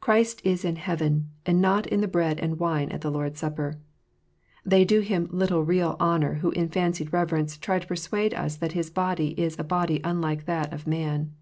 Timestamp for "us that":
8.32-8.72